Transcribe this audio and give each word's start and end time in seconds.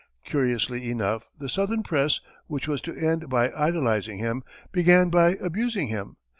Curiously 0.25 0.89
enough, 0.89 1.29
the 1.37 1.47
southern 1.47 1.83
press, 1.83 2.21
which 2.47 2.67
was 2.67 2.81
to 2.81 2.95
end 2.97 3.29
by 3.29 3.51
idolizing 3.51 4.17
him, 4.17 4.41
began 4.71 5.11
by 5.11 5.35
abusing 5.35 5.89
him. 5.89 6.17